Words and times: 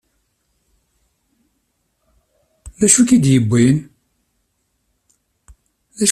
D 2.79 2.81
acu 2.85 2.99
i 3.01 3.07
k-id-yewwin? 3.09 3.77